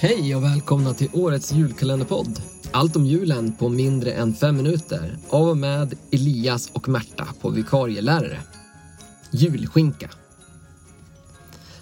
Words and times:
Hej 0.00 0.36
och 0.36 0.44
välkomna 0.44 0.94
till 0.94 1.08
årets 1.12 1.52
julkalenderpodd. 1.52 2.40
Allt 2.72 2.96
om 2.96 3.06
julen 3.06 3.52
på 3.52 3.68
mindre 3.68 4.12
än 4.12 4.34
fem 4.34 4.56
minuter. 4.56 5.16
Av 5.30 5.48
och 5.48 5.56
med 5.56 5.94
Elias 6.10 6.70
och 6.72 6.88
Märta 6.88 7.28
på 7.40 7.50
vikarielärare. 7.50 8.38
Julskinka. 9.32 10.10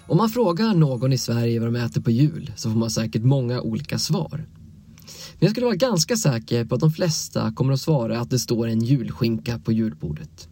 Om 0.07 0.17
man 0.17 0.29
frågar 0.29 0.73
någon 0.73 1.13
i 1.13 1.17
Sverige 1.17 1.59
vad 1.59 1.73
de 1.73 1.79
äter 1.79 2.01
på 2.01 2.11
jul 2.11 2.51
så 2.55 2.71
får 2.71 2.79
man 2.79 2.91
säkert 2.91 3.23
många 3.23 3.61
olika 3.61 3.99
svar. 3.99 4.45
Men 5.33 5.39
jag 5.39 5.51
skulle 5.51 5.65
vara 5.65 5.75
ganska 5.75 6.17
säker 6.17 6.65
på 6.65 6.75
att 6.75 6.81
de 6.81 6.91
flesta 6.91 7.53
kommer 7.55 7.73
att 7.73 7.81
svara 7.81 8.19
att 8.19 8.29
det 8.29 8.39
står 8.39 8.67
en 8.67 8.81
julskinka 8.81 9.59
på 9.59 9.71
julbordet. 9.71 10.49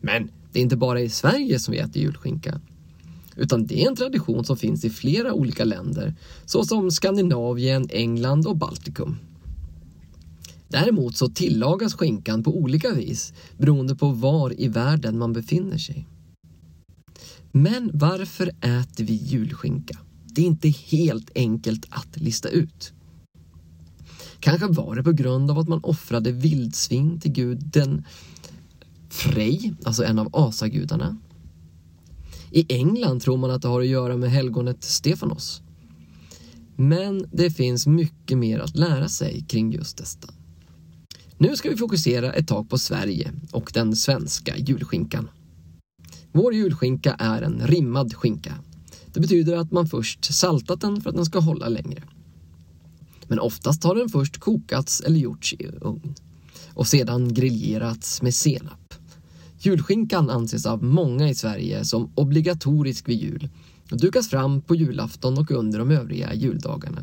Men 0.00 0.30
det 0.52 0.58
är 0.58 0.62
inte 0.62 0.76
bara 0.76 1.00
i 1.00 1.08
Sverige 1.08 1.58
som 1.58 1.72
vi 1.72 1.78
äter 1.78 2.02
julskinka. 2.02 2.60
Utan 3.36 3.66
det 3.66 3.82
är 3.82 3.88
en 3.88 3.96
tradition 3.96 4.44
som 4.44 4.56
finns 4.56 4.84
i 4.84 4.90
flera 4.90 5.32
olika 5.32 5.64
länder 5.64 6.14
såsom 6.44 6.90
Skandinavien, 6.90 7.88
England 7.90 8.46
och 8.46 8.56
Baltikum. 8.56 9.16
Däremot 10.68 11.16
så 11.16 11.28
tillagas 11.28 11.94
skinkan 11.94 12.42
på 12.42 12.56
olika 12.56 12.90
vis 12.90 13.32
beroende 13.58 13.96
på 13.96 14.08
var 14.08 14.60
i 14.60 14.68
världen 14.68 15.18
man 15.18 15.32
befinner 15.32 15.78
sig. 15.78 16.06
Men 17.52 17.90
varför 17.94 18.48
äter 18.48 19.04
vi 19.04 19.14
julskinka? 19.14 19.98
Det 20.24 20.42
är 20.42 20.46
inte 20.46 20.68
helt 20.68 21.30
enkelt 21.34 21.86
att 21.90 22.16
lista 22.16 22.48
ut. 22.48 22.92
Kanske 24.40 24.66
var 24.66 24.94
det 24.94 25.02
på 25.02 25.12
grund 25.12 25.50
av 25.50 25.58
att 25.58 25.68
man 25.68 25.80
offrade 25.82 26.32
vildsvin 26.32 27.20
till 27.20 27.32
guden 27.32 28.04
Frej, 29.08 29.74
alltså 29.84 30.04
en 30.04 30.18
av 30.18 30.28
asagudarna. 30.32 31.16
I 32.56 32.66
England 32.68 33.22
tror 33.22 33.36
man 33.36 33.50
att 33.50 33.62
det 33.62 33.68
har 33.68 33.80
att 33.80 33.86
göra 33.86 34.16
med 34.16 34.30
helgonet 34.30 34.84
Stefanos. 34.84 35.62
Men 36.76 37.26
det 37.32 37.50
finns 37.50 37.86
mycket 37.86 38.38
mer 38.38 38.58
att 38.58 38.76
lära 38.76 39.08
sig 39.08 39.44
kring 39.48 39.72
just 39.72 39.96
detta. 39.96 40.34
Nu 41.38 41.56
ska 41.56 41.70
vi 41.70 41.76
fokusera 41.76 42.32
ett 42.32 42.48
tag 42.48 42.70
på 42.70 42.78
Sverige 42.78 43.32
och 43.52 43.70
den 43.74 43.96
svenska 43.96 44.56
julskinkan. 44.56 45.28
Vår 46.32 46.54
julskinka 46.54 47.16
är 47.18 47.42
en 47.42 47.66
rimmad 47.66 48.14
skinka. 48.14 48.54
Det 49.06 49.20
betyder 49.20 49.56
att 49.56 49.72
man 49.72 49.86
först 49.86 50.34
saltat 50.34 50.80
den 50.80 51.00
för 51.00 51.10
att 51.10 51.16
den 51.16 51.26
ska 51.26 51.38
hålla 51.38 51.68
längre. 51.68 52.02
Men 53.28 53.38
oftast 53.38 53.84
har 53.84 53.94
den 53.94 54.08
först 54.08 54.38
kokats 54.38 55.00
eller 55.00 55.18
gjorts 55.18 55.52
i 55.52 55.66
ugn 55.80 56.14
och 56.74 56.86
sedan 56.86 57.34
griljerats 57.34 58.22
med 58.22 58.34
senap. 58.34 58.85
Julskinkan 59.66 60.30
anses 60.30 60.66
av 60.66 60.84
många 60.84 61.28
i 61.28 61.34
Sverige 61.34 61.84
som 61.84 62.10
obligatorisk 62.14 63.08
vid 63.08 63.18
jul 63.18 63.48
och 63.90 63.98
dukas 63.98 64.28
fram 64.28 64.60
på 64.60 64.74
julafton 64.74 65.38
och 65.38 65.50
under 65.50 65.78
de 65.78 65.90
övriga 65.90 66.34
juldagarna. 66.34 67.02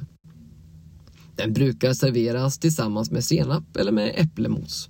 Den 1.36 1.54
brukar 1.54 1.94
serveras 1.94 2.58
tillsammans 2.58 3.12
med 3.12 3.24
senap 3.24 3.78
eller 3.78 3.92
med 3.92 4.14
äpplemos. 4.16 4.90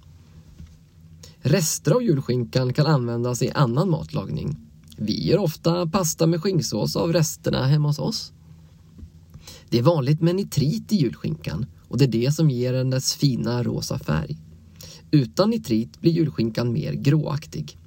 Rester 1.42 1.92
av 1.92 2.04
julskinkan 2.04 2.74
kan 2.74 2.86
användas 2.86 3.42
i 3.42 3.52
annan 3.52 3.90
matlagning. 3.90 4.58
Vi 4.98 5.28
gör 5.28 5.38
ofta 5.38 5.88
pasta 5.88 6.28
med 6.28 6.42
skinksås 6.42 6.96
av 6.96 7.14
resterna 7.14 7.66
hemma 7.66 7.88
hos 7.88 8.00
oss. 8.00 8.34
Det 9.70 9.78
är 9.78 9.84
vanligt 9.84 10.22
med 10.22 10.36
nitrit 10.36 10.92
i 10.92 10.96
julskinkan 10.96 11.66
och 11.88 11.98
det 11.98 12.06
är 12.06 12.12
det 12.12 12.32
som 12.32 12.50
ger 12.50 12.74
den 12.74 12.90
dess 12.90 13.14
fina 13.14 13.64
rosa 13.64 14.00
färg. 14.00 14.38
Utan 15.14 15.50
nitrit 15.50 16.02
blir 16.02 16.12
julskinkan 16.12 16.74
mer 16.74 16.94
gråaktig. 16.94 17.78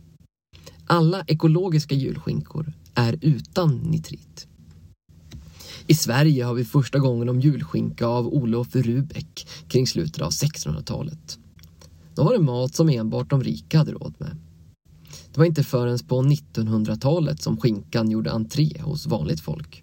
Alla 0.87 1.25
ekologiska 1.27 1.95
julskinkor 1.95 2.73
är 2.95 3.19
utan 3.21 3.77
nitrit. 3.77 4.47
I 5.87 5.95
Sverige 5.95 6.45
har 6.45 6.55
vi 6.55 6.65
första 6.65 6.99
gången 6.99 7.29
om 7.29 7.41
julskinka 7.41 8.07
av 8.07 8.27
Olof 8.27 8.75
Rubeck 8.75 9.49
kring 9.69 9.87
slutet 9.87 10.23
av 10.23 10.31
1600-talet. 10.31 11.39
Då 12.15 12.25
var 12.25 12.33
det 12.33 12.45
mat 12.45 12.75
som 12.75 12.89
enbart 12.89 13.31
de 13.31 13.43
rika 13.43 13.79
hade 13.79 13.93
råd 13.93 14.15
med. 14.19 14.37
Det 15.33 15.39
var 15.39 15.45
inte 15.45 15.65
förrän 15.65 15.99
på 15.99 16.23
1900-talet 16.23 17.43
som 17.43 17.57
skinkan 17.57 18.11
gjorde 18.11 18.33
entré 18.33 18.81
hos 18.81 19.07
vanligt 19.07 19.41
folk. 19.41 19.83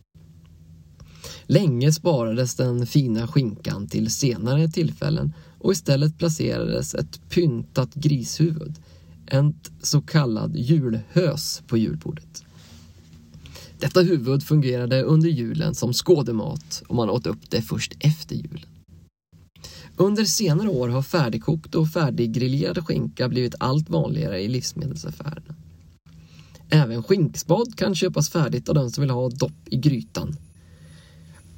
Länge 1.45 1.91
sparades 1.91 2.55
den 2.55 2.87
fina 2.87 3.27
skinkan 3.27 3.87
till 3.87 4.11
senare 4.11 4.67
tillfällen 4.67 5.33
och 5.63 5.71
istället 5.71 6.17
placerades 6.17 6.95
ett 6.95 7.29
pyntat 7.29 7.93
grishuvud, 7.93 8.75
en 9.25 9.55
så 9.81 10.01
kallad 10.01 10.55
julhös 10.55 11.63
på 11.67 11.77
julbordet. 11.77 12.43
Detta 13.79 14.01
huvud 14.01 14.43
fungerade 14.43 15.01
under 15.01 15.29
julen 15.29 15.75
som 15.75 15.93
skådemat 15.93 16.83
och 16.87 16.95
man 16.95 17.09
åt 17.09 17.27
upp 17.27 17.49
det 17.49 17.61
först 17.61 17.93
efter 17.99 18.35
julen. 18.35 18.69
Under 19.95 20.25
senare 20.25 20.69
år 20.69 20.89
har 20.89 21.01
färdigkokt 21.01 21.75
och 21.75 21.89
färdiggrillerad 21.89 22.87
skinka 22.87 23.29
blivit 23.29 23.55
allt 23.59 23.89
vanligare 23.89 24.41
i 24.41 24.47
livsmedelsaffärerna. 24.47 25.55
Även 26.69 27.03
skinkspad 27.03 27.77
kan 27.77 27.95
köpas 27.95 28.29
färdigt 28.29 28.69
av 28.69 28.75
den 28.75 28.91
som 28.91 29.01
vill 29.01 29.11
ha 29.11 29.29
dopp 29.29 29.59
i 29.65 29.77
grytan. 29.77 30.35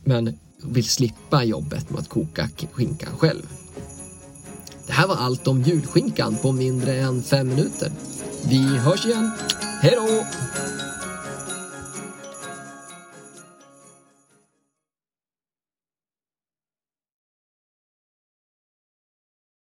Men 0.03 0.38
vill 0.63 0.85
slippa 0.85 1.44
jobbet 1.44 1.89
med 1.89 1.99
att 1.99 2.09
koka 2.09 2.49
skinkan 2.71 3.17
själv. 3.17 3.64
Det 4.95 5.00
här 5.00 5.07
var 5.07 5.16
allt 5.16 5.47
om 5.47 5.61
julskinkan 5.61 6.38
på 6.41 6.51
mindre 6.51 6.95
än 6.95 7.23
fem 7.23 7.47
minuter. 7.47 7.91
Vi 8.50 8.78
hörs 8.78 9.06
igen. 9.06 9.31
Hej 9.81 9.94
då! 9.95 10.25